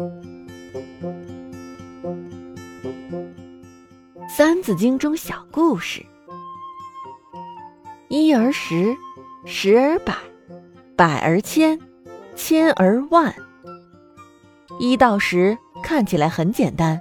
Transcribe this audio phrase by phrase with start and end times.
[4.28, 6.02] 《三字经》中小故事：
[8.08, 8.96] 一而十，
[9.44, 10.14] 十而百，
[10.96, 11.78] 百而千，
[12.34, 13.34] 千而万。
[14.78, 16.98] 一到十看起来很简单，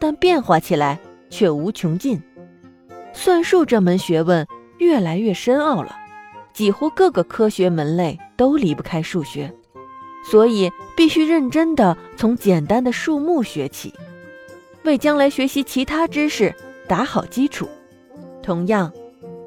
[0.00, 0.98] 但变化起来
[1.30, 2.20] 却无穷尽。
[3.12, 4.44] 算术这门学问
[4.78, 5.94] 越来越深奥了，
[6.52, 9.54] 几乎各个科学门类都离不开数学，
[10.24, 13.92] 所以必须认真的从简单的数目学起。
[14.84, 16.54] 为将来学习其他知识
[16.88, 17.68] 打好基础。
[18.42, 18.92] 同样，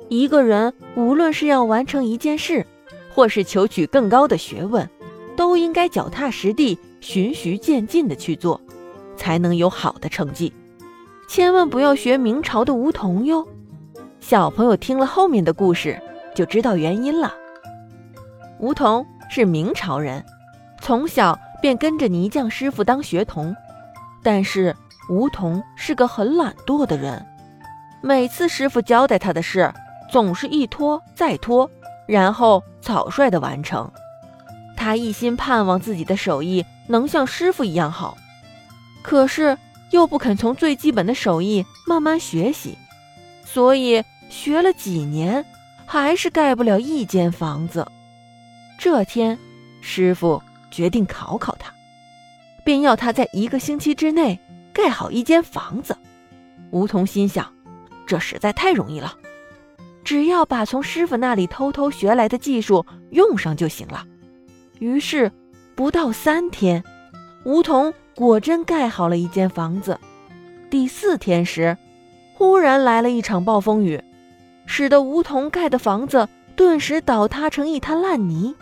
[0.08, 2.66] 一个人无论是要完成一件事，
[3.14, 4.90] 或是求取更高的学问，
[5.36, 8.62] 都应该脚踏实地、循序渐进的去做，
[9.18, 10.54] 才能有好的成绩。
[11.28, 13.46] 千万不要学明朝的梧桐哟。
[14.22, 16.00] 小朋友听了后面的故事，
[16.34, 17.34] 就知道原因了。
[18.60, 20.24] 梧桐是明朝人，
[20.86, 23.56] 从小便跟着泥匠师傅当学童，
[24.24, 24.76] 但是。
[25.08, 27.24] 梧桐是个很懒惰的人，
[28.02, 29.72] 每次师傅交代他的事，
[30.12, 31.70] 总是一拖再拖，
[32.08, 33.92] 然后草率的完成。
[34.76, 38.18] 他一心盼望自己的手艺能像师傅一样好，
[39.04, 39.56] 可是
[39.92, 42.76] 又不肯从最基本的手艺慢慢学习，
[43.44, 45.46] 所以学了几年，
[45.86, 47.88] 还是盖不了一间房子。
[48.80, 49.38] 这天，
[49.82, 50.42] 师傅
[50.76, 51.74] 决定考考他，
[52.66, 54.38] 便要他在一个星期之内。
[54.74, 55.96] 盖好一间房子，
[56.72, 57.50] 梧桐心想，
[58.06, 59.18] 这实在太容易了，
[60.04, 64.06] 只要把从师傅那里偷偷学来的技术用上就行了。
[64.80, 65.32] 于是，
[65.76, 66.84] 不到三天，
[67.46, 69.98] 梧桐果真盖好了一间房子。
[70.70, 71.78] 第四天时，
[72.34, 74.04] 忽然来了一场暴风雨，
[74.66, 76.28] 使得梧桐盖的房子
[76.58, 78.54] 顿时倒塌成一滩烂泥，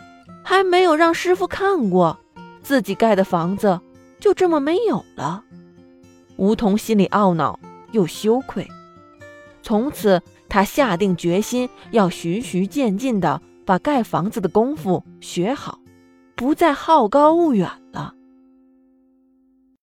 [0.44, 2.20] 还没有让师傅看过，
[2.62, 3.80] 自己盖的房子
[4.20, 5.42] 就这么没有了。
[6.36, 7.58] 梧桐心里懊恼
[7.92, 8.68] 又羞愧，
[9.62, 15.78] 从此他下定决心要循序渐进的把盖房子的功夫学好，
[16.36, 17.70] 不再好高骛远